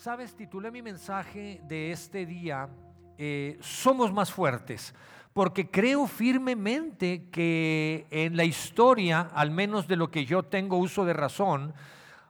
[0.00, 2.70] Sabes, titulé mi mensaje de este día,
[3.18, 4.94] eh, Somos más fuertes,
[5.34, 11.04] porque creo firmemente que en la historia, al menos de lo que yo tengo uso
[11.04, 11.74] de razón,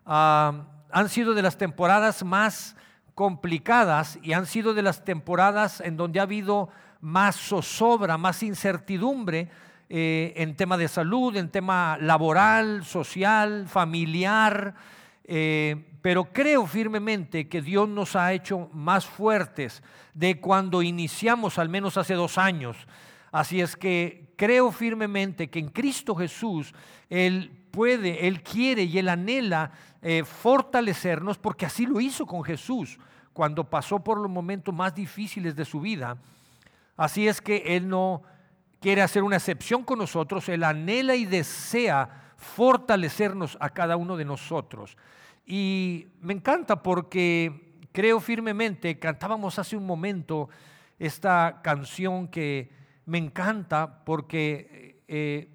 [0.04, 2.74] ah, han sido de las temporadas más
[3.14, 9.48] complicadas y han sido de las temporadas en donde ha habido más zozobra, más incertidumbre
[9.88, 14.74] eh, en tema de salud, en tema laboral, social, familiar.
[15.24, 19.82] Eh, pero creo firmemente que Dios nos ha hecho más fuertes
[20.14, 22.76] de cuando iniciamos, al menos hace dos años.
[23.30, 26.74] Así es que creo firmemente que en Cristo Jesús
[27.08, 29.72] Él puede, Él quiere y Él anhela
[30.02, 32.98] eh, fortalecernos porque así lo hizo con Jesús
[33.32, 36.16] cuando pasó por los momentos más difíciles de su vida.
[36.96, 38.22] Así es que Él no
[38.80, 44.24] quiere hacer una excepción con nosotros, Él anhela y desea fortalecernos a cada uno de
[44.24, 44.96] nosotros.
[45.46, 50.48] Y me encanta porque creo firmemente, cantábamos hace un momento
[50.98, 52.70] esta canción que
[53.04, 55.48] me encanta porque eh,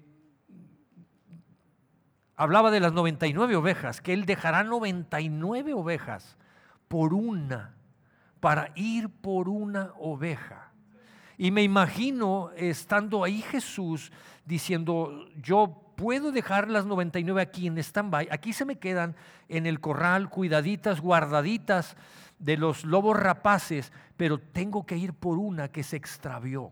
[2.36, 6.36] hablaba de las 99 ovejas, que Él dejará 99 ovejas
[6.88, 7.74] por una,
[8.38, 10.72] para ir por una oveja.
[11.38, 14.12] Y me imagino estando ahí Jesús
[14.44, 19.16] diciendo, yo puedo dejar las 99 aquí en stand-by, aquí se me quedan
[19.48, 21.96] en el corral, cuidaditas, guardaditas
[22.38, 26.70] de los lobos rapaces, pero tengo que ir por una que se extravió.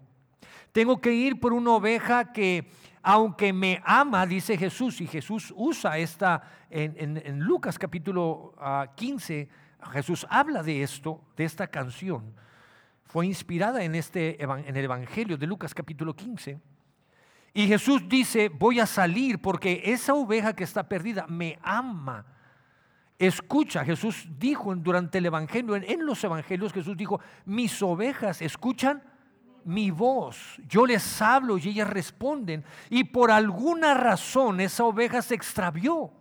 [0.73, 2.71] Tengo que ir por una oveja que,
[3.03, 8.55] aunque me ama, dice Jesús, y Jesús usa esta en, Lucas capítulo
[8.95, 9.49] 15,
[9.81, 12.35] ah, Jesús habla de esto, de esta canción.
[13.05, 16.74] Fue inspirada en, este, en el Evangelio de Lucas capítulo 15
[17.57, 22.27] y Jesús dice, voy a salir porque esa oveja que está perdida me ama.
[23.17, 29.05] Escucha, Jesús dijo durante el Evangelio, en, los Evangelios Jesús dijo, mis ovejas escuchan
[29.65, 32.65] mi voz, yo les hablo y ellas responden.
[32.91, 36.13] Y por alguna razón esa oveja se extravió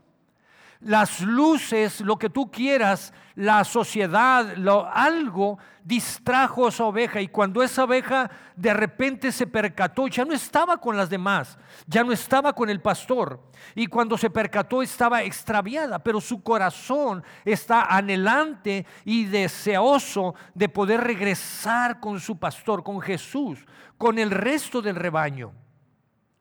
[0.83, 7.27] las luces, lo que tú quieras, la sociedad, lo, algo distrajo a esa oveja y
[7.27, 11.57] cuando esa oveja de repente se percató, ya no estaba con las demás,
[11.87, 13.41] ya no estaba con el pastor
[13.75, 21.01] y cuando se percató estaba extraviada, pero su corazón está anhelante y deseoso de poder
[21.01, 23.65] regresar con su pastor, con Jesús,
[23.97, 25.53] con el resto del rebaño.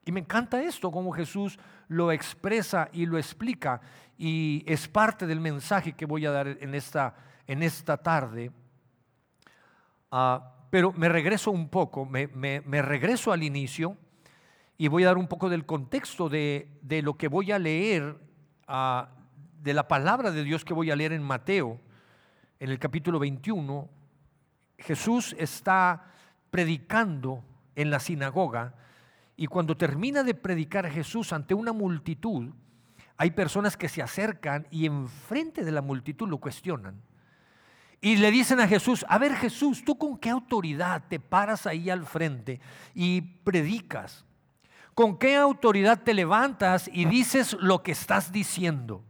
[0.05, 1.59] Y me encanta esto, como Jesús
[1.93, 3.81] lo expresa y lo explica
[4.19, 7.15] y es parte del mensaje que voy a dar en esta,
[7.47, 8.51] en esta tarde.
[10.11, 13.97] Ah, pero me regreso un poco, me, regreso al inicio
[14.79, 16.69] y voy a dar un poco del contexto de,
[17.03, 18.17] lo que voy a leer,
[18.67, 19.11] ah,
[19.61, 21.79] de la palabra de Dios que voy a leer en Mateo,
[22.59, 23.89] en el capítulo 21.
[24.79, 26.07] Jesús está
[26.51, 27.45] predicando
[27.77, 28.75] en la sinagoga
[29.43, 32.51] y cuando termina de predicar Jesús ante una multitud,
[33.17, 37.03] hay personas que se acercan y enfrente de la multitud lo cuestionan.
[38.01, 41.91] Y le dicen a Jesús, a ver Jesús, ¿tú con qué autoridad te paras ahí
[41.91, 42.61] al frente
[42.95, 44.25] y predicas?
[44.95, 49.03] ¿Con qué autoridad te levantas y dices lo que estás diciendo?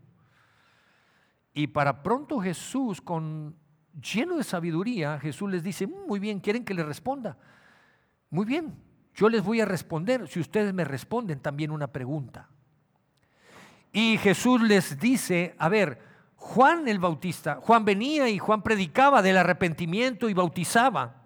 [1.53, 3.55] Y para pronto Jesús, con
[4.01, 7.37] lleno de sabiduría, Jesús les dice, mm, muy bien, ¿quieren que les responda?
[8.31, 8.75] Muy bien,
[9.15, 12.49] yo les voy a responder si ustedes me responden también una pregunta.
[13.93, 16.01] Y Jesús les dice, a ver,
[16.37, 21.23] Juan el Bautista, Juan venía y Juan predicaba del arrepentimiento y bautizaba.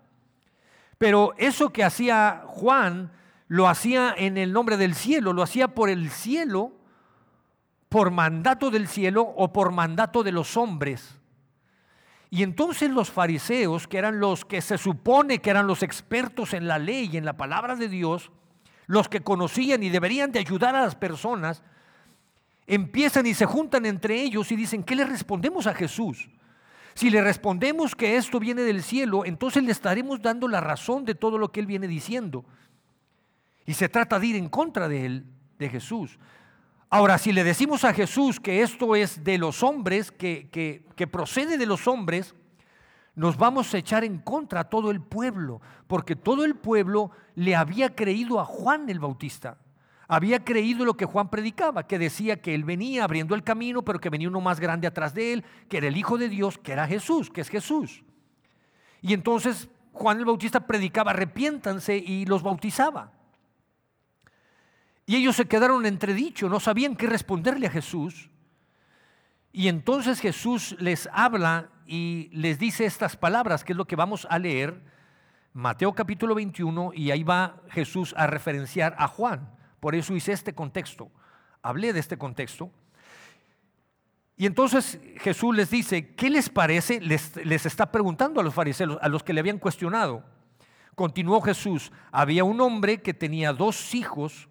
[0.98, 3.12] Pero eso que hacía Juan
[3.48, 6.72] lo hacía en el nombre del cielo, lo hacía por el cielo,
[7.88, 11.15] por mandato del cielo o por mandato de los hombres.
[12.30, 16.66] Y entonces los fariseos, que eran los que se supone que eran los expertos en
[16.66, 18.30] la ley y en la palabra de Dios,
[18.86, 21.62] los que conocían y deberían de ayudar a las personas,
[22.66, 26.28] empiezan y se juntan entre ellos y dicen, ¿qué le respondemos a Jesús?
[26.94, 31.14] Si le respondemos que esto viene del cielo, entonces le estaremos dando la razón de
[31.14, 32.44] todo lo que él viene diciendo.
[33.66, 35.26] Y se trata de ir en contra de él,
[35.58, 36.18] de Jesús.
[36.88, 41.58] Ahora, si le decimos a Jesús que esto es de los hombres, que, que, procede
[41.58, 42.34] de los hombres,
[43.14, 47.56] nos vamos a echar en contra a todo el pueblo, porque todo el pueblo le
[47.56, 49.58] había creído a Juan el Bautista
[50.08, 53.98] había creído lo que Juan predicaba, que decía que él venía abriendo el camino, pero
[53.98, 56.72] que venía uno más grande atrás de él, que era el Hijo de Dios, que
[56.72, 58.04] era Jesús, que es Jesús.
[59.02, 63.12] Y entonces Juan el Bautista predicaba, arrepiéntanse y los bautizaba.
[65.06, 68.28] Y ellos se quedaron entredicho, no sabían qué responderle a Jesús.
[69.52, 74.26] Y entonces Jesús les habla y les dice estas palabras, que es lo que vamos
[74.28, 74.82] a leer,
[75.52, 79.48] Mateo capítulo 21, y ahí va Jesús a referenciar a Juan.
[79.80, 81.10] Por eso hice este contexto,
[81.62, 82.70] hablé de este contexto.
[84.36, 87.00] Y entonces Jesús les dice, ¿qué les parece?
[87.00, 90.24] Les, les, está preguntando a los fariseos, a los que le habían cuestionado.
[90.94, 94.48] Continuó Jesús, había un hombre que tenía dos hijos,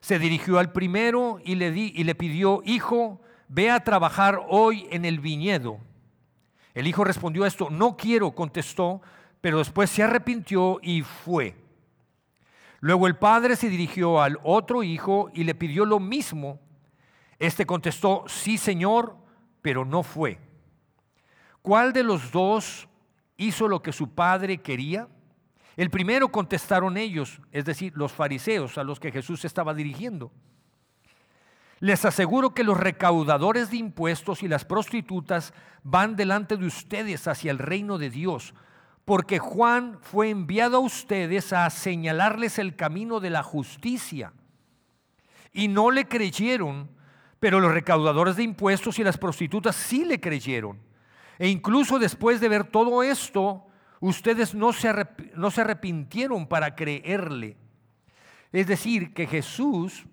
[0.00, 4.86] se dirigió al primero y le, di, y le pidió, hijo, ve a trabajar hoy
[4.90, 5.78] en el viñedo.
[6.74, 9.02] El hijo respondió a esto, no quiero, contestó,
[9.40, 11.56] pero después se arrepintió y fue.
[12.80, 16.60] Luego el padre se dirigió al otro hijo y le pidió lo mismo.
[17.38, 19.16] Este contestó, sí señor,
[19.62, 20.38] pero no fue.
[21.62, 22.88] ¿Cuál de los dos
[23.36, 25.08] hizo lo que su padre quería?
[25.78, 30.32] El primero contestaron ellos, es decir, los fariseos a los que Jesús estaba dirigiendo.
[31.78, 35.54] Les aseguro que los recaudadores de impuestos y las prostitutas
[35.84, 38.54] van delante de ustedes hacia el reino de Dios,
[39.04, 44.32] porque Juan fue enviado a ustedes a señalarles el camino de la justicia.
[45.52, 46.90] Y no le creyeron,
[47.38, 50.80] pero los recaudadores de impuestos y las prostitutas sí le creyeron.
[51.38, 53.67] E incluso después de ver todo esto,
[54.00, 54.92] ustedes no se,
[55.34, 57.56] no se arrepintieron para creerle.
[58.52, 60.06] Es decir, que Jesús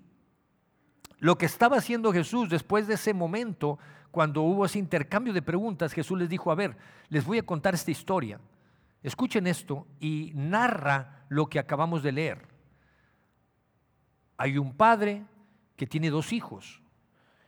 [1.19, 3.79] lo que estaba haciendo Jesús después de ese momento,
[4.11, 6.77] cuando hubo ese intercambio de preguntas, Jesús les dijo, a ver,
[7.09, 8.39] les voy a contar esta historia.
[9.01, 12.47] Escuchen esto y narra lo que acabamos de leer.
[14.37, 15.25] Hay un padre
[15.75, 16.81] que tiene dos hijos.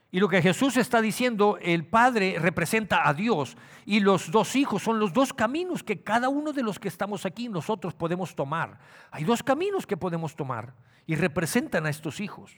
[0.09, 4.81] Y lo que Jesús está diciendo, el Padre representa a Dios y los dos hijos
[4.81, 8.80] son los dos caminos que cada uno de los que estamos aquí nosotros podemos tomar.
[9.12, 10.74] Hay dos caminos que podemos tomar
[11.06, 12.56] y representan a estos hijos.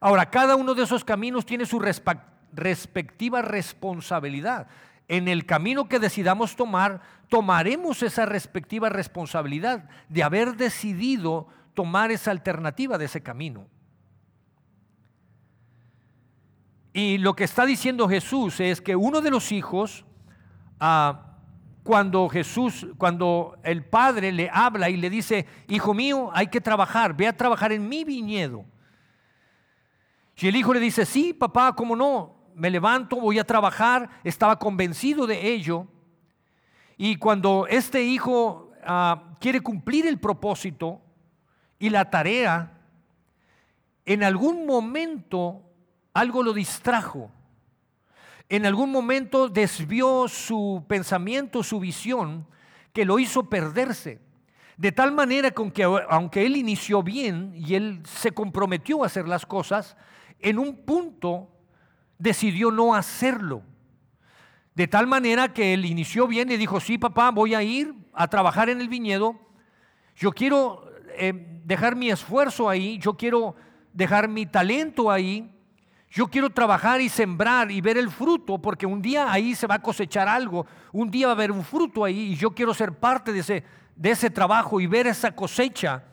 [0.00, 1.80] Ahora, cada uno de esos caminos tiene su
[2.52, 4.68] respectiva responsabilidad.
[5.08, 12.30] En el camino que decidamos tomar, tomaremos esa respectiva responsabilidad de haber decidido tomar esa
[12.30, 13.66] alternativa de ese camino.
[16.96, 20.04] Y lo que está diciendo Jesús es que uno de los hijos,
[20.78, 21.38] ah,
[21.82, 27.16] cuando Jesús, cuando el padre le habla y le dice, hijo mío, hay que trabajar,
[27.16, 28.64] ve a trabajar en mi viñedo.
[30.36, 32.36] Si el hijo le dice, sí, papá, ¿cómo no?
[32.54, 35.88] Me levanto, voy a trabajar, estaba convencido de ello.
[36.96, 41.02] Y cuando este hijo ah, quiere cumplir el propósito
[41.76, 42.78] y la tarea,
[44.06, 45.64] en algún momento
[46.14, 47.30] algo lo distrajo.
[48.48, 52.46] En algún momento desvió su pensamiento, su visión,
[52.92, 54.20] que lo hizo perderse.
[54.76, 59.44] De tal manera que aunque él inició bien y él se comprometió a hacer las
[59.44, 59.96] cosas,
[60.40, 61.48] en un punto
[62.18, 63.62] decidió no hacerlo.
[64.74, 68.28] De tal manera que él inició bien y dijo, sí papá, voy a ir a
[68.28, 69.38] trabajar en el viñedo,
[70.16, 71.32] yo quiero eh,
[71.64, 73.54] dejar mi esfuerzo ahí, yo quiero
[73.92, 75.53] dejar mi talento ahí,
[76.14, 79.74] yo quiero trabajar y sembrar y ver el fruto, porque un día ahí se va
[79.74, 82.92] a cosechar algo, un día va a haber un fruto ahí y yo quiero ser
[82.92, 83.64] parte de ese,
[83.96, 86.04] de ese trabajo y ver esa cosecha.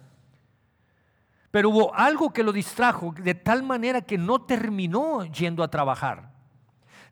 [1.52, 6.32] Pero hubo algo que lo distrajo de tal manera que no terminó yendo a trabajar.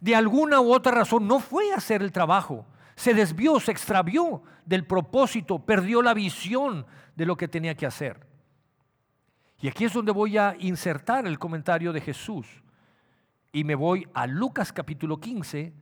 [0.01, 2.65] De alguna u otra razón no fue a hacer el trabajo.
[2.95, 8.25] Se desvió, se extravió del propósito, perdió la visión de lo que tenía que hacer.
[9.61, 12.47] Y aquí es donde voy a insertar el comentario de Jesús.
[13.51, 15.73] Y me voy a Lucas capítulo 15,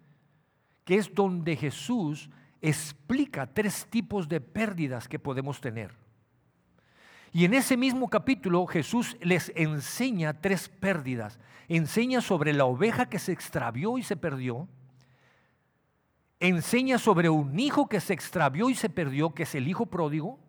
[0.85, 2.29] que es donde Jesús
[2.61, 5.93] explica tres tipos de pérdidas que podemos tener.
[7.33, 11.39] Y en ese mismo capítulo Jesús les enseña tres pérdidas.
[11.67, 14.67] Enseña sobre la oveja que se extravió y se perdió.
[16.39, 20.39] Enseña sobre un hijo que se extravió y se perdió, que es el hijo pródigo.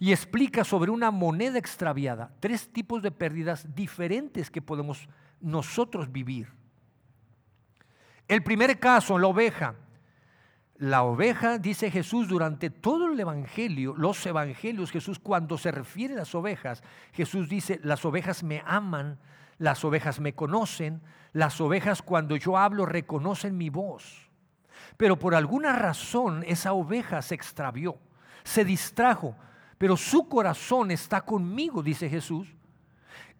[0.00, 2.34] Y explica sobre una moneda extraviada.
[2.40, 5.08] Tres tipos de pérdidas diferentes que podemos
[5.40, 6.52] nosotros vivir.
[8.28, 9.74] El primer caso, la oveja.
[10.76, 16.18] La oveja, dice Jesús, durante todo el Evangelio, los Evangelios, Jesús cuando se refiere a
[16.18, 19.18] las ovejas, Jesús dice, las ovejas me aman,
[19.58, 21.00] las ovejas me conocen,
[21.32, 24.28] las ovejas cuando yo hablo reconocen mi voz.
[24.96, 27.98] Pero por alguna razón esa oveja se extravió,
[28.42, 29.36] se distrajo,
[29.78, 32.48] pero su corazón está conmigo, dice Jesús,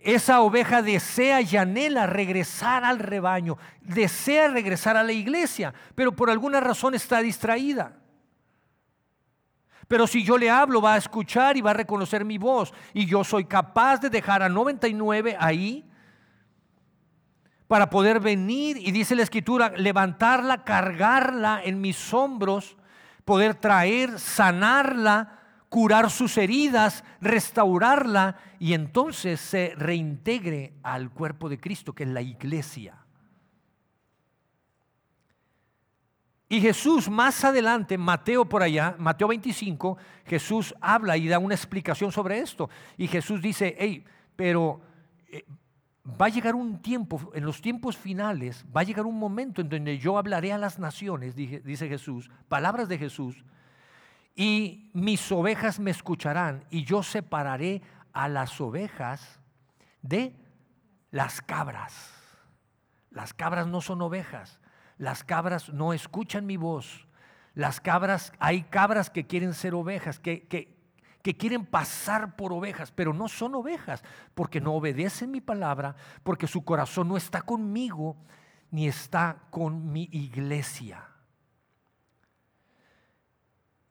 [0.05, 6.31] esa oveja desea y anhela regresar al rebaño, desea regresar a la iglesia, pero por
[6.31, 7.97] alguna razón está distraída.
[9.89, 12.73] Pero si yo le hablo, va a escuchar y va a reconocer mi voz.
[12.93, 15.85] Y yo soy capaz de dejar a 99 ahí
[17.67, 22.77] para poder venir y dice la escritura, levantarla, cargarla en mis hombros,
[23.25, 25.44] poder traer, sanarla,
[25.75, 32.23] curar sus heridas, restaurarla y entonces se reintegre al cuerpo de Cristo, que es la
[32.23, 32.97] iglesia.
[36.49, 42.13] Y Jesús más adelante, Mateo por allá, Mateo 25, Jesús habla y da una explicación
[42.13, 42.71] sobre esto.
[42.97, 44.05] Y Jesús dice, hey,
[44.37, 44.81] pero
[45.27, 45.45] eh,
[46.09, 49.69] va a llegar un tiempo, en los tiempos finales, va a llegar un momento en
[49.69, 53.45] donde yo hablaré a las naciones, dice Jesús, palabras de Jesús,
[54.35, 59.41] y mis ovejas me escucharán y yo separaré a las ovejas
[60.03, 60.35] de
[61.11, 62.13] las cabras.
[63.11, 64.59] Las cabras no son ovejas,
[64.99, 67.07] las cabras no escuchan mi voz.
[67.55, 70.77] Las cabras, hay cabras que quieren ser ovejas, que, que,
[71.23, 74.03] que quieren pasar por ovejas, pero no son ovejas,
[74.35, 78.17] porque no obedecen mi palabra, porque su corazón no está conmigo,
[78.73, 81.14] ni está con mi iglesia.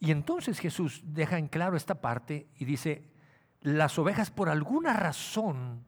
[0.03, 3.07] Y entonces Jesús deja en claro esta parte y dice,
[3.61, 5.85] las ovejas por alguna razón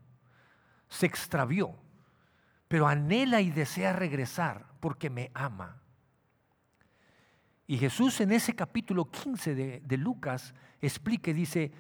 [0.88, 1.76] se extravió,
[2.70, 5.82] pero anhela y desea regresar porque me ama.
[7.68, 11.74] Y Jesús en ese capítulo 15 de, Lucas explica y dice,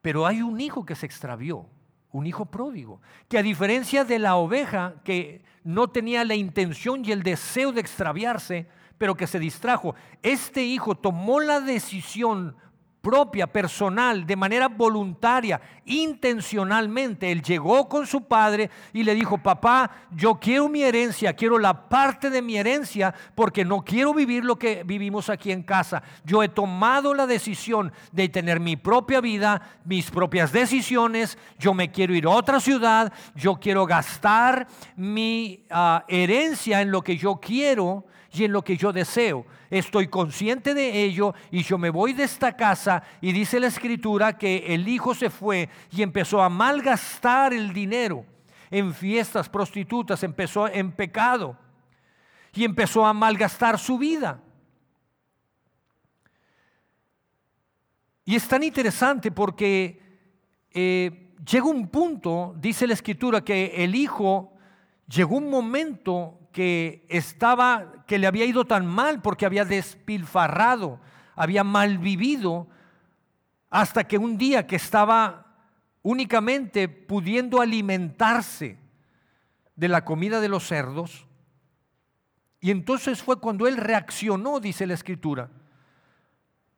[0.00, 1.68] pero hay un hijo que se extravió,
[2.12, 7.10] un hijo pródigo, que a diferencia de la oveja que no tenía la intención y
[7.10, 8.68] el deseo de extraviarse,
[9.02, 12.54] pero que se distrajo, este hijo tomó la decisión
[13.00, 17.32] propia, personal, de manera voluntaria, intencionalmente.
[17.32, 21.88] Él llegó con su padre y le dijo, papá, yo quiero mi herencia, quiero la
[21.88, 26.04] parte de mi herencia porque no quiero vivir lo que vivimos aquí en casa.
[26.24, 31.90] Yo he tomado la decisión de tener mi propia vida, mis propias decisiones, yo me
[31.90, 37.40] quiero ir a otra ciudad, yo quiero gastar mi ah, herencia en lo que yo
[37.40, 39.46] quiero y en lo que yo deseo.
[39.70, 44.38] Estoy consciente de ello y yo me voy de esta casa y dice la escritura
[44.38, 48.24] que el hijo se fue y empezó a malgastar el dinero
[48.70, 51.58] en fiestas prostitutas, empezó en pecado
[52.54, 54.40] y empezó a malgastar su vida.
[58.24, 60.00] Y es tan interesante porque
[60.70, 64.54] eh, llega un punto, dice la escritura, que el hijo
[65.08, 71.00] llegó un momento que estaba, que le había ido tan mal porque había despilfarrado,
[71.34, 72.68] había mal vivido,
[73.70, 75.46] hasta que un día que estaba
[76.02, 78.78] únicamente pudiendo alimentarse
[79.74, 81.26] de la comida de los cerdos,
[82.60, 85.50] y entonces fue cuando él reaccionó, dice la escritura.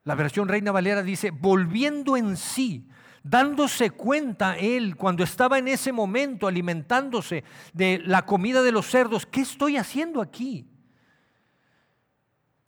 [0.05, 2.89] La versión Reina Valera dice, volviendo en sí,
[3.25, 9.27] dándose cuenta él cuando estaba en ese momento alimentándose de la comida de los cerdos,
[9.27, 10.69] ¿qué estoy haciendo aquí?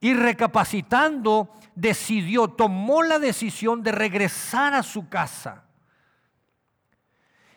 [0.00, 5.64] Y recapacitando, decidió, tomó la decisión de regresar a su casa.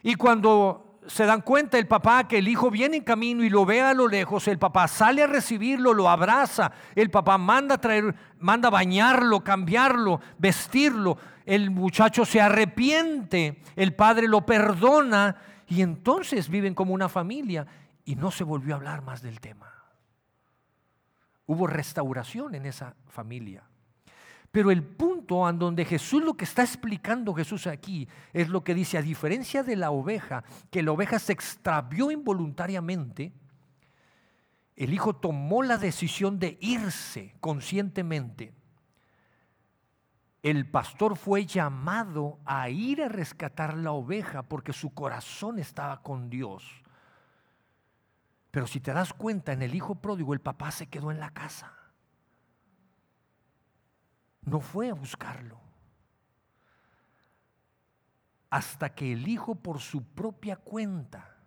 [0.03, 3.65] Y cuando se dan cuenta el papá que el hijo viene en camino y lo
[3.65, 8.15] ve a lo lejos, el papá sale a recibirlo, lo abraza, el papá manda traer,
[8.37, 15.35] manda bañarlo, cambiarlo, vestirlo, el muchacho se arrepiente, el padre lo perdona
[15.67, 17.65] y entonces viven como una familia
[18.05, 19.73] y no se volvió a hablar más del tema.
[21.47, 23.68] Hubo restauración en esa familia.
[24.51, 28.73] Pero el punto en donde Jesús lo que está explicando Jesús aquí es lo que
[28.73, 33.31] dice, a diferencia de la oveja, que la oveja se extravió involuntariamente,
[34.75, 38.53] el hijo tomó la decisión de irse conscientemente.
[40.41, 46.29] El pastor fue llamado a ir a rescatar la oveja porque su corazón estaba con
[46.29, 46.63] Dios.
[48.49, 51.31] Pero si te das cuenta, en el hijo pródigo el papá se quedó en la
[51.31, 51.78] casa
[54.41, 55.59] no fue a buscarlo.
[58.49, 61.37] Hasta que el hijo por su propia cuenta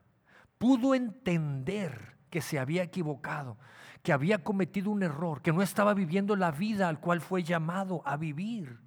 [0.59, 3.59] pudo entender que se había equivocado,
[4.03, 8.03] que había cometido un error, que no estaba viviendo la vida al cual fue llamado
[8.07, 8.81] a vivir,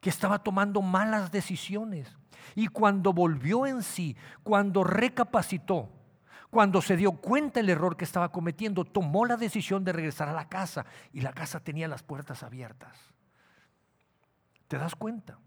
[0.00, 2.16] que estaba tomando malas decisiones.
[2.54, 5.90] Y cuando volvió en sí, cuando recapacitó,
[6.50, 10.32] cuando se dio cuenta el error que estaba cometiendo, tomó la decisión de regresar a
[10.32, 12.96] la casa y la casa tenía las puertas abiertas.
[14.68, 15.38] ¿Te das cuenta?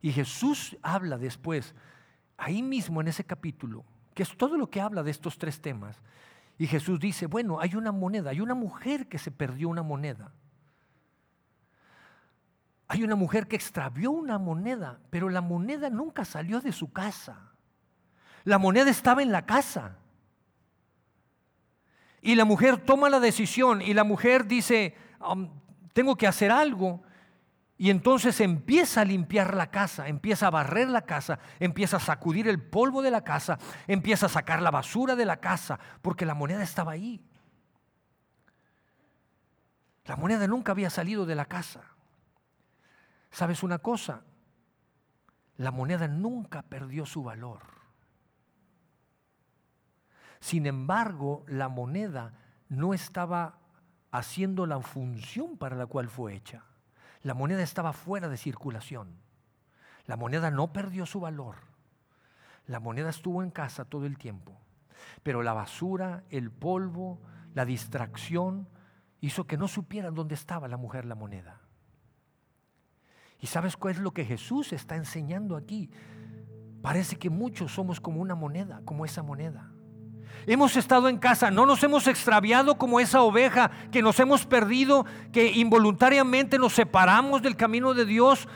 [0.00, 1.74] Y Jesús habla después,
[2.38, 6.00] ahí mismo en ese capítulo, que es todo lo que habla de estos tres temas.
[6.56, 10.32] Y Jesús dice, bueno, hay una moneda, hay una mujer que se perdió una moneda.
[12.86, 17.52] Hay una mujer que extravió una moneda, pero la moneda nunca salió de su casa.
[18.44, 19.96] La moneda estaba en la casa.
[22.22, 25.48] Y la mujer toma la decisión y la mujer dice, um,
[25.92, 27.02] tengo que hacer algo.
[27.80, 32.46] Y entonces empieza a limpiar la casa, empieza a barrer la casa, empieza a sacudir
[32.46, 33.56] el polvo de la casa,
[33.86, 37.24] empieza a sacar la basura de la casa, porque la moneda estaba ahí.
[40.04, 41.80] La moneda nunca había salido de la casa.
[43.30, 44.24] ¿Sabes una cosa?
[45.56, 47.62] La moneda nunca perdió su valor.
[50.38, 52.34] Sin embargo, la moneda
[52.68, 53.58] no estaba
[54.10, 56.66] haciendo la función para la cual fue hecha.
[57.22, 59.08] La moneda estaba fuera de circulación.
[60.06, 61.56] La moneda no perdió su valor.
[62.66, 64.58] La moneda estuvo en casa todo el tiempo.
[65.22, 67.20] Pero la basura, el polvo,
[67.54, 68.68] la distracción
[69.20, 71.60] hizo que no supieran dónde estaba la mujer la moneda.
[73.38, 75.90] ¿Y sabes cuál es lo que Jesús está enseñando aquí?
[76.82, 79.69] Parece que muchos somos como una moneda, como esa moneda.
[80.46, 85.04] Hemos estado en casa, no nos hemos extraviado como esa oveja que nos hemos perdido,
[85.32, 88.48] que involuntariamente nos separamos del camino de Dios.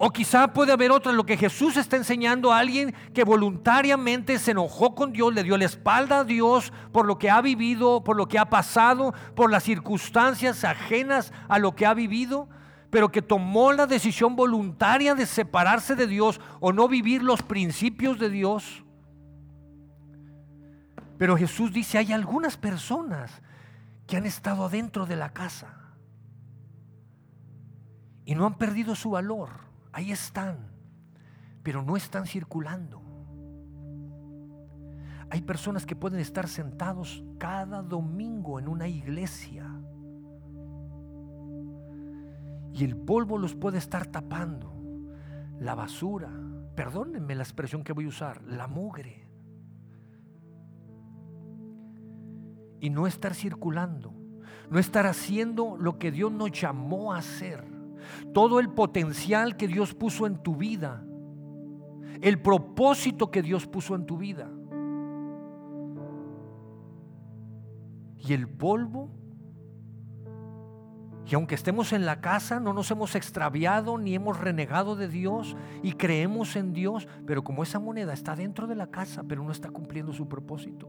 [0.00, 4.52] O quizá puede haber otra, lo que Jesús está enseñando a alguien que voluntariamente se
[4.52, 8.16] enojó con Dios, le dio la espalda a Dios por lo que ha vivido, por
[8.16, 12.48] lo que ha pasado, por las circunstancias ajenas a lo que ha vivido,
[12.90, 18.20] pero que tomó la decisión voluntaria de separarse de Dios o no vivir los principios
[18.20, 18.84] de Dios.
[21.18, 23.42] Pero Jesús dice, hay algunas personas
[24.06, 25.74] que han estado adentro de la casa
[28.24, 29.50] y no han perdido su valor.
[29.92, 30.70] Ahí están,
[31.62, 33.02] pero no están circulando.
[35.30, 39.66] Hay personas que pueden estar sentados cada domingo en una iglesia
[42.72, 44.72] y el polvo los puede estar tapando.
[45.58, 46.30] La basura,
[46.76, 49.27] perdónenme la expresión que voy a usar, la mugre.
[52.80, 54.12] Y no estar circulando,
[54.70, 57.64] no estar haciendo lo que Dios nos llamó a hacer.
[58.32, 61.04] Todo el potencial que Dios puso en tu vida,
[62.20, 64.50] el propósito que Dios puso en tu vida.
[68.18, 69.10] Y el polvo,
[71.26, 75.56] y aunque estemos en la casa, no nos hemos extraviado ni hemos renegado de Dios
[75.82, 79.52] y creemos en Dios, pero como esa moneda está dentro de la casa, pero no
[79.52, 80.88] está cumpliendo su propósito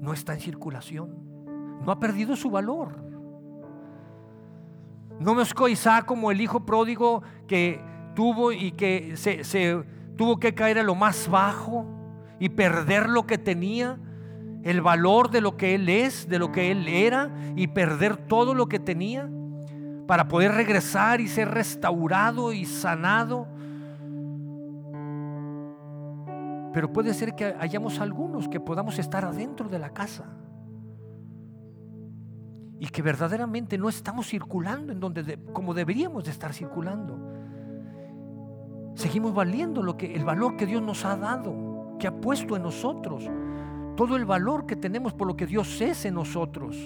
[0.00, 1.10] no está en circulación.
[1.84, 2.96] No ha perdido su valor.
[5.20, 7.80] No me Isaac como el hijo pródigo que
[8.14, 9.82] tuvo y que se, se
[10.16, 11.86] tuvo que caer a lo más bajo
[12.38, 13.98] y perder lo que tenía,
[14.62, 18.54] el valor de lo que él es, de lo que él era y perder todo
[18.54, 19.28] lo que tenía
[20.06, 23.46] para poder regresar y ser restaurado y sanado
[26.72, 30.24] Pero puede ser que hayamos algunos que podamos estar adentro de la casa
[32.80, 37.18] y que verdaderamente no estamos circulando en donde como deberíamos de estar circulando.
[38.94, 42.62] Seguimos valiendo lo que el valor que Dios nos ha dado, que ha puesto en
[42.62, 43.28] nosotros,
[43.96, 46.76] todo el valor que tenemos por lo que Dios es en nosotros.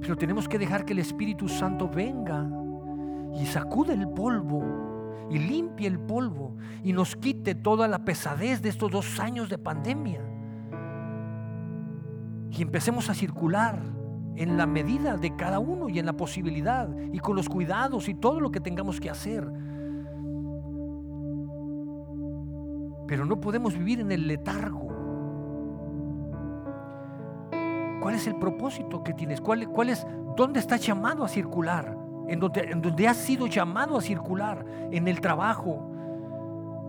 [0.00, 2.48] Pero tenemos que dejar que el Espíritu Santo venga
[3.34, 4.85] y sacude el polvo
[5.30, 9.58] y limpie el polvo y nos quite toda la pesadez de estos dos años de
[9.58, 10.20] pandemia.
[12.50, 13.82] Y empecemos a circular
[14.36, 18.14] en la medida de cada uno y en la posibilidad y con los cuidados y
[18.14, 19.50] todo lo que tengamos que hacer.
[23.06, 24.86] Pero no podemos vivir en el letargo.
[28.00, 29.40] ¿Cuál es el propósito que tienes?
[29.40, 32.05] ¿Cuál, es, ¿Dónde estás llamado a circular?
[32.28, 35.90] En donde, has sido llamado a circular, en el trabajo,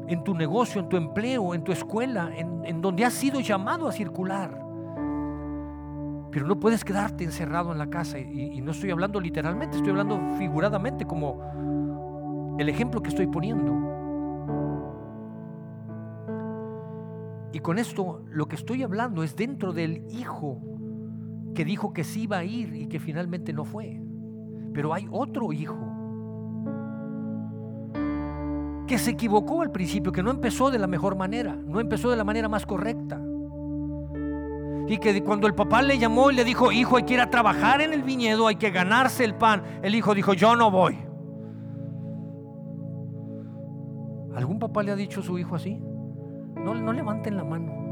[0.08, 3.92] en tu negocio, en tu empleo, en tu escuela, en, donde has sido llamado a
[3.92, 4.64] circular.
[6.32, 8.20] Pero no puedes quedarte encerrado en la casa.
[8.20, 13.74] Y, y, no estoy hablando literalmente, estoy hablando figuradamente como el ejemplo que estoy poniendo.
[17.54, 20.62] Y con esto lo que estoy hablando es dentro del hijo
[21.56, 24.00] que dijo que sí iba a ir y que finalmente no fue.
[24.78, 25.76] Pero hay otro hijo
[28.86, 32.16] que se equivocó al principio, que no empezó de la mejor manera, no empezó de
[32.16, 33.20] la manera más correcta.
[34.88, 37.32] Y que cuando el papá le llamó y le dijo, hijo, hay que ir a
[37.32, 40.96] trabajar en el viñedo, hay que ganarse el pan, el hijo dijo, yo no voy.
[44.36, 45.82] ¿Algún papá le ha dicho a su hijo así?
[46.54, 47.87] No, no levanten la mano.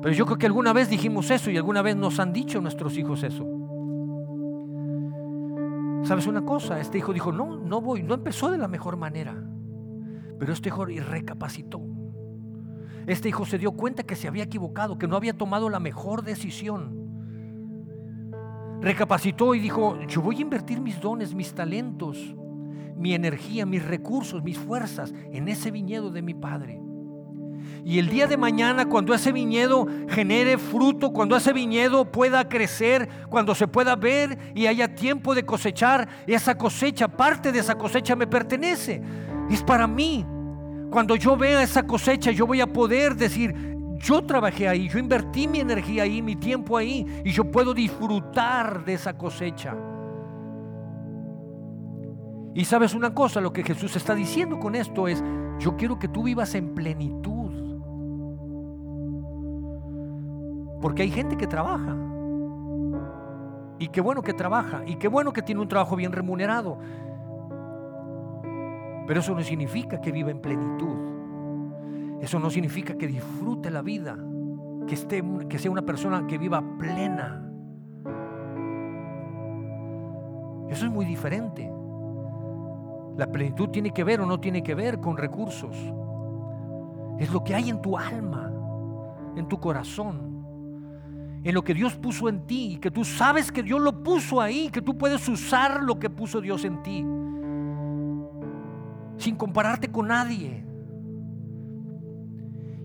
[0.00, 2.96] Pero yo creo que alguna vez dijimos eso y alguna vez nos han dicho nuestros
[2.96, 3.44] hijos eso.
[6.04, 6.80] ¿Sabes una cosa?
[6.80, 9.34] Este hijo dijo, no, no voy, no empezó de la mejor manera.
[10.38, 11.80] Pero este hijo recapacitó.
[13.06, 16.22] este hijo se dio cuenta que se había equivocado, que no había tomado la mejor
[16.22, 16.96] decisión.
[18.80, 22.36] Recapacitó y dijo, yo voy a invertir mis dones, mis talentos,
[22.96, 26.80] mi energía, mis recursos, mis fuerzas en ese viñedo de mi padre.
[27.84, 33.08] Y el día de mañana, cuando ese viñedo genere fruto, cuando ese viñedo pueda crecer,
[33.28, 38.14] cuando se pueda ver y haya tiempo de cosechar, esa cosecha, parte de esa cosecha
[38.16, 39.00] me pertenece.
[39.50, 40.26] Es para mí.
[40.90, 43.54] Cuando yo vea esa cosecha, yo voy a poder decir,
[43.98, 48.84] yo trabajé ahí, yo invertí mi energía ahí, mi tiempo ahí, y yo puedo disfrutar
[48.84, 49.76] de esa cosecha.
[52.54, 55.22] Y sabes una cosa, lo que Jesús está diciendo con esto es,
[55.58, 57.47] yo quiero que tú vivas en plenitud.
[60.80, 61.96] Porque hay gente que trabaja.
[63.78, 64.82] Y qué bueno que trabaja.
[64.86, 66.78] Y qué bueno que tiene un trabajo bien remunerado.
[69.06, 72.20] Pero eso no significa que viva en plenitud.
[72.20, 74.16] Eso no significa que disfrute la vida.
[74.86, 77.44] Que, esté, que sea una persona que viva plena.
[80.68, 81.70] Eso es muy diferente.
[83.16, 85.76] La plenitud tiene que ver o no tiene que ver con recursos.
[87.18, 88.52] Es lo que hay en tu alma,
[89.34, 90.27] en tu corazón
[91.44, 94.40] en lo que Dios puso en ti y que tú sabes que Dios lo puso
[94.40, 97.04] ahí, que tú puedes usar lo que puso Dios en ti,
[99.16, 100.64] sin compararte con nadie.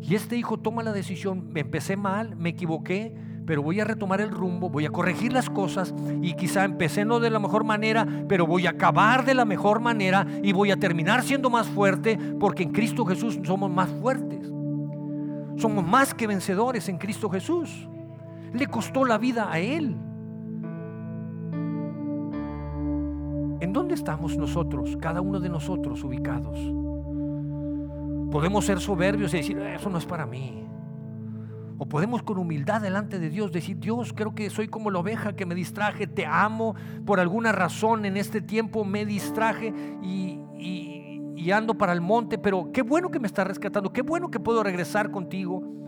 [0.01, 4.21] Y este hijo toma la decisión, me empecé mal, me equivoqué, pero voy a retomar
[4.21, 8.07] el rumbo, voy a corregir las cosas y quizá empecé no de la mejor manera,
[8.27, 12.17] pero voy a acabar de la mejor manera y voy a terminar siendo más fuerte
[12.39, 14.47] porque en Cristo Jesús somos más fuertes.
[15.55, 17.87] Somos más que vencedores en Cristo Jesús
[18.53, 19.97] le costó la vida a él.
[23.59, 26.59] ¿En dónde estamos nosotros, cada uno de nosotros ubicados?
[28.31, 30.65] Podemos ser soberbios y decir, eso no es para mí.
[31.77, 35.35] O podemos con humildad delante de Dios decir, Dios, creo que soy como la oveja
[35.35, 40.39] que me distraje, te amo, por alguna razón en este tiempo me distraje y,
[41.35, 44.39] y ando para el monte, pero qué bueno que me está rescatando, qué bueno que
[44.39, 45.83] puedo regresar contigo.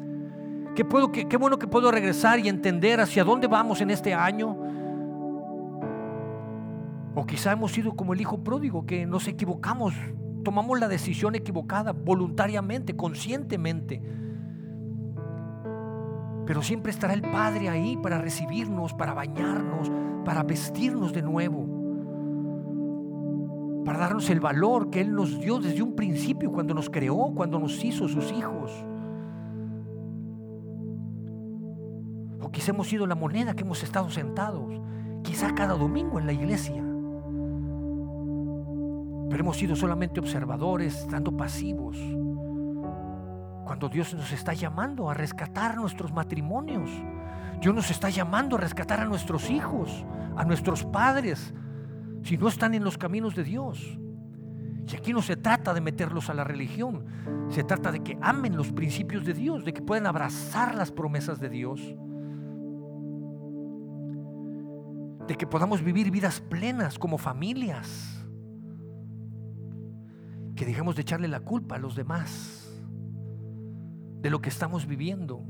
[0.75, 4.57] Qué, puedo, qué, bueno que puedo regresar y entender hacia dónde vamos en este año.
[7.15, 9.93] O quizá hemos sido como el hijo pródigo, que nos equivocamos,
[10.43, 14.01] tomamos la decisión equivocada voluntariamente, conscientemente.
[16.45, 19.89] Pero siempre estará el Padre ahí para recibirnos, para bañarnos,
[20.25, 21.65] para vestirnos de nuevo,
[23.85, 27.59] para darnos el valor que Él nos dio desde un principio, cuando nos creó, cuando
[27.59, 28.85] nos hizo sus hijos.
[32.55, 34.79] Quizá hemos sido la moneda que hemos estado sentados,
[35.23, 36.81] quizá cada domingo en la iglesia.
[39.29, 41.97] Pero hemos sido solamente observadores, estando pasivos.
[43.65, 46.89] Cuando Dios nos está llamando a rescatar nuestros matrimonios,
[47.59, 50.05] Dios nos está llamando a rescatar a nuestros hijos,
[50.37, 51.53] a nuestros padres,
[52.23, 53.99] si no están en los caminos de Dios.
[54.87, 57.03] Y aquí no se trata de meterlos a la religión,
[57.49, 61.41] se trata de que amen los principios de Dios, de que puedan abrazar las promesas
[61.41, 61.81] de Dios.
[65.27, 68.23] De que podamos vivir vidas plenas como familias,
[70.55, 72.61] que dejemos de echarle la culpa a los demás
[74.21, 75.43] de lo que estamos viviendo.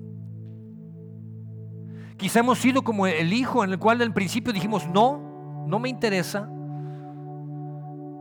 [2.17, 5.89] Quizá hemos sido como el hijo en el cual al principio dijimos, no, no me
[5.89, 6.49] interesa,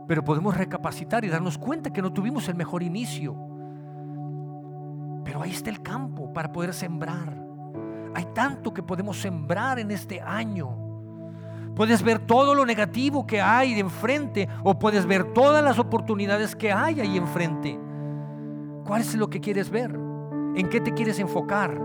[0.07, 3.35] pero podemos recapacitar y darnos cuenta que no tuvimos el mejor inicio.
[5.23, 7.35] Pero ahí está el campo para poder sembrar.
[8.13, 10.84] Hay tanto que podemos sembrar en este año
[11.75, 16.55] Puedes ver todo lo negativo que hay de enfrente o puedes ver todas las oportunidades
[16.55, 17.77] que hay ahí enfrente.
[18.85, 19.91] ¿Cuál es lo que quieres ver?
[20.55, 21.77] ¿En qué te quieres enfocar?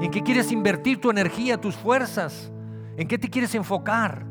[0.00, 2.50] ¿En qué quieres invertir tu energía, tus fuerzas?
[2.96, 4.26] ¿En qué te quieres enfocar?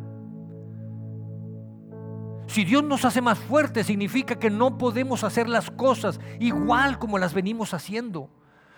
[2.48, 7.20] Si Dios nos hace más fuertes, significa que no podemos hacer las cosas igual como
[7.20, 8.30] las venimos haciendo.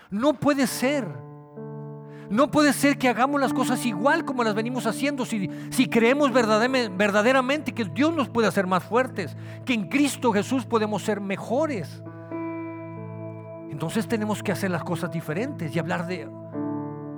[0.10, 1.08] No puede ser.
[2.32, 5.50] No puede ser que hagamos las cosas igual como las venimos haciendo si,
[5.90, 11.20] creemos verdaderamente que Dios nos puede hacer más fuertes, que en Cristo Jesús podemos ser
[11.20, 12.02] mejores.
[13.70, 16.26] Entonces tenemos que hacer las cosas diferentes y hablar de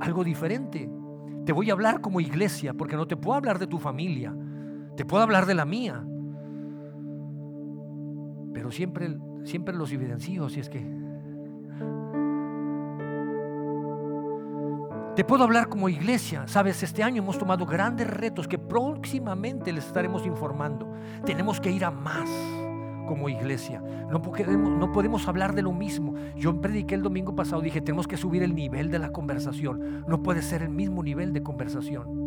[0.01, 0.89] algo diferente.
[1.45, 4.35] Te voy a hablar como iglesia, porque no te puedo hablar de tu familia,
[4.97, 6.03] te puedo hablar de la mía.
[8.51, 11.02] Pero siempre, siempre los evidencio, si es que
[15.15, 16.47] Te puedo hablar como iglesia.
[16.47, 20.91] Sabes, este año hemos tomado grandes retos que próximamente les estaremos informando.
[21.23, 22.29] Tenemos que ir a más.
[23.07, 23.81] como iglesia.
[24.09, 26.15] No podemos, no podemos hablar de lo mismo.
[26.35, 30.05] Yo prediqué el domingo pasado, dije, tenemos que subir el nivel de la conversación.
[30.07, 32.23] No puede ser el mismo nivel de conversación.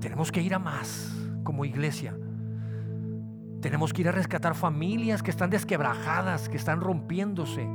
[0.00, 2.16] Tenemos que ir a más como iglesia.
[3.60, 7.68] Tenemos que ir a rescatar familias que están desquebrajadas, que están rompiéndose.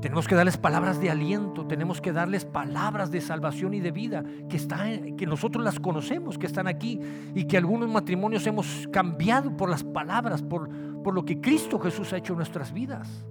[0.00, 4.24] Tenemos que darles palabras de aliento, tenemos que darles palabras de salvación y de vida
[4.48, 6.98] que, están, que nosotros las conocemos, que están aquí
[7.34, 10.70] y que algunos matrimonios hemos cambiado por las palabras, por,
[11.02, 13.26] por lo que Cristo Jesús ha hecho en nuestras vidas.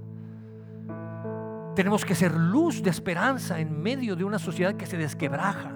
[1.75, 5.71] Tenemos que ser luz de esperanza en medio de una sociedad que se desquebraja.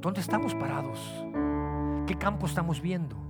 [0.00, 0.98] ¿Dónde estamos parados?
[2.06, 3.29] ¿Qué campo estamos viendo?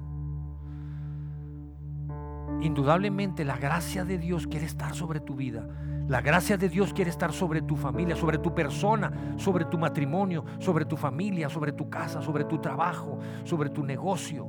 [2.60, 5.66] Indudablemente la gracia de Dios quiere estar sobre tu vida.
[6.08, 10.44] La gracia de Dios quiere estar sobre tu familia, sobre tu persona, sobre tu matrimonio,
[10.58, 14.46] sobre tu familia, sobre tu casa, sobre tu trabajo, sobre tu negocio.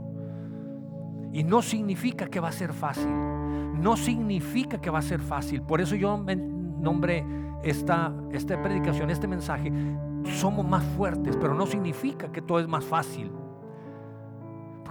[1.32, 3.12] Y no significa que va a ser fácil.
[3.80, 5.62] No significa que va a ser fácil.
[5.62, 7.26] Por eso yo nombré
[7.63, 9.71] esta, esta predicación, este mensaje,
[10.26, 13.32] somos más fuertes, pero no significa que todo es más fácil.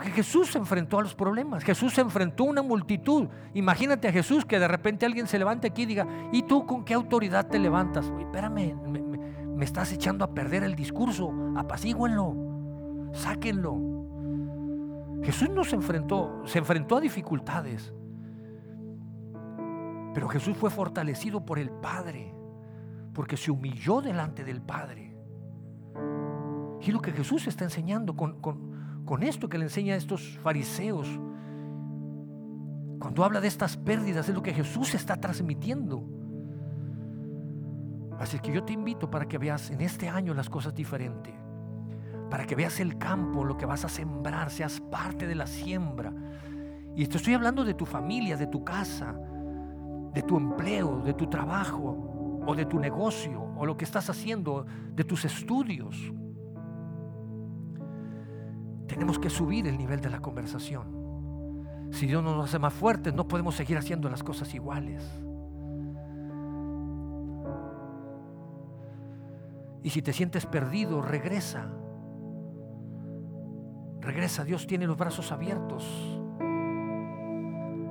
[0.01, 3.29] Porque Jesús se enfrentó a los problemas, Jesús se enfrentó a una multitud.
[3.53, 6.87] Imagínate a Jesús que de repente alguien se levante aquí y diga, ¿y tú con
[6.87, 8.11] qué autoridad te levantas?
[8.19, 12.35] espérame, me, estás echando a perder el discurso, apacíguenlo,
[13.13, 13.77] sáquenlo.
[15.23, 17.93] Jesús no se enfrentó, se enfrentó a dificultades,
[20.15, 22.35] pero Jesús fue fortalecido por el Padre,
[23.13, 25.15] porque se humilló delante del Padre.
[26.81, 28.70] Y lo que Jesús está enseñando con
[29.23, 31.09] esto que le enseña a estos fariseos.
[32.99, 36.05] Cuando habla de estas pérdidas es lo que Jesús está transmitiendo.
[38.19, 41.35] Así que yo te invito para que veas en este año las cosas diferentes.
[42.29, 46.13] Para que veas el campo, lo que vas a sembrar, seas parte de la siembra.
[46.95, 49.15] Y te estoy hablando de tu familia, de tu casa,
[50.13, 54.67] de tu empleo, de tu trabajo, o de tu negocio, o lo que estás haciendo,
[54.95, 56.13] de tus estudios.
[58.91, 61.89] Tenemos que subir el nivel de la conversación.
[61.93, 65.09] Si Dios nos hace más fuertes, no podemos seguir haciendo las cosas iguales.
[69.85, 71.69] Y si te sientes perdido, regresa.
[74.01, 75.85] Regresa, Dios tiene los brazos abiertos.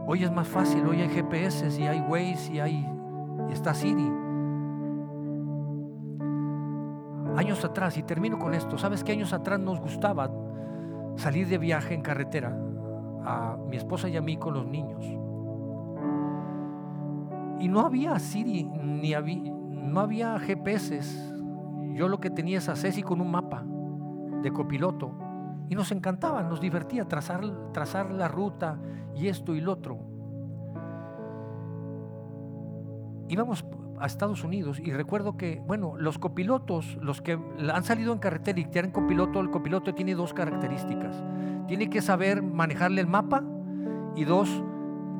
[0.05, 2.85] Hoy es más fácil, hoy hay GPS y hay Waze y hay
[3.47, 4.11] y está Siri.
[7.37, 10.29] Años atrás, y termino con esto, ¿sabes qué años atrás nos gustaba
[11.15, 12.57] salir de viaje en carretera
[13.25, 15.03] a mi esposa y a mí con los niños.
[17.59, 21.01] Y no había Siri, ni había, no había GPS.
[21.93, 23.65] Yo lo que tenía es a Ceci con un mapa
[24.41, 25.11] de copiloto.
[25.67, 27.41] Y nos encantaba, nos divertía trazar,
[27.73, 28.79] trazar la ruta
[29.15, 29.99] y esto y lo otro.
[33.27, 33.63] Íbamos
[33.99, 37.37] a Estados Unidos y recuerdo que, bueno, los copilotos, los que
[37.71, 41.23] han salido en carretera y tienen copiloto, el copiloto tiene dos características.
[41.67, 43.43] Tiene que saber manejarle el mapa
[44.15, 44.63] y dos,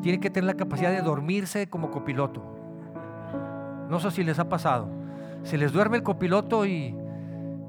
[0.02, 2.42] tiene que tener la capacidad de dormirse como copiloto.
[3.90, 4.90] No sé si les ha pasado.
[5.44, 6.96] Se les duerme el copiloto y,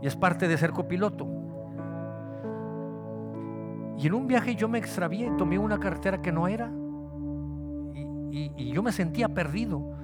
[0.02, 1.26] es parte de ser copiloto.
[3.98, 6.72] Y en un viaje yo me extravié, tomé una carretera que no era
[8.32, 9.99] y yo me sentía perdido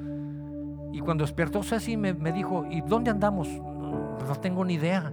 [0.96, 3.48] y cuando despertó Ceci me, me dijo, ¿y dónde andamos?
[3.48, 5.12] No, tengo ni idea.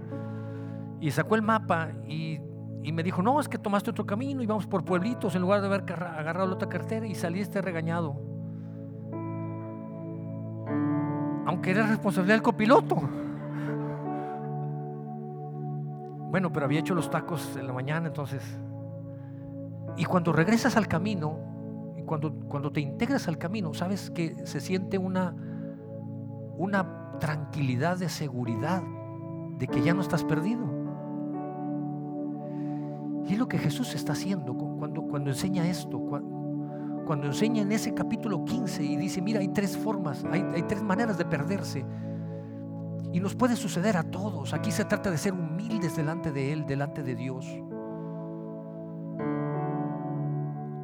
[0.98, 2.40] Y sacó el mapa y,
[2.82, 5.60] y, me dijo, no, es que tomaste otro camino y vamos por pueblitos en lugar
[5.60, 8.18] de haber agarrado la otra cartera y saliste regañado.
[11.44, 12.96] Aunque era responsabilidad del copiloto.
[16.30, 18.42] Bueno, pero había hecho los tacos en la mañana, entonces.
[19.98, 21.36] Y cuando regresas al camino,
[22.06, 25.34] cuando, cuando te integras al camino, sabes que se siente una
[26.56, 28.82] una tranquilidad de seguridad
[29.58, 30.64] de que ya no estás perdido.
[33.26, 35.98] Y es lo que Jesús está haciendo cuando, cuando enseña esto,
[37.06, 41.16] cuando, enseña en ese capítulo 15 y dice, mira, hay tres formas, hay, tres maneras
[41.16, 41.84] de perderse.
[43.12, 44.52] Y nos puede suceder a todos.
[44.52, 47.46] Aquí se trata de ser humildes delante de Él, delante de Dios.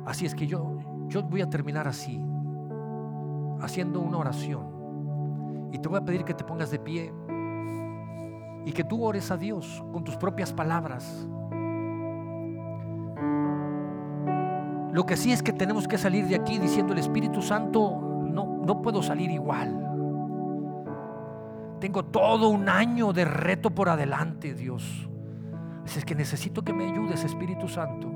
[0.06, 0.78] Así es que yo,
[1.08, 2.22] yo voy a terminar así,
[3.60, 4.79] haciendo una oración.
[5.72, 7.12] Y te voy a pedir que te pongas de pie
[8.64, 11.26] y que tú ores a Dios con tus propias palabras.
[14.92, 18.62] Lo que sí es que tenemos que salir de aquí diciendo el Espíritu Santo, no,
[18.64, 19.86] no puedo salir igual.
[21.80, 25.08] Tengo todo un año de reto por adelante, Dios.
[25.84, 28.08] Es que necesito que me ayudes, Espíritu Santo.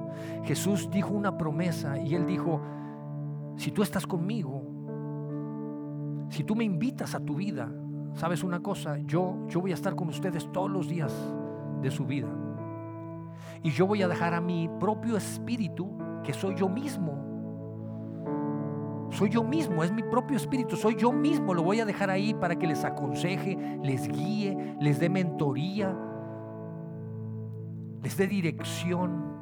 [0.45, 2.61] Jesús dijo una promesa y él dijo,
[3.57, 4.63] si tú estás conmigo,
[6.35, 7.73] si tú me invitas a tu vida,
[8.14, 11.12] sabes una cosa, yo, yo voy a estar con ustedes todos los días
[11.81, 12.29] de su vida.
[13.62, 17.23] Y yo voy a dejar a mi propio espíritu, que soy yo mismo.
[19.11, 21.55] Soy yo mismo, es mi propio espíritu, soy yo mismo.
[21.55, 25.97] Lo voy a dejar ahí para que les aconseje, les guíe, les dé mentoría,
[28.03, 29.35] les dé dirección.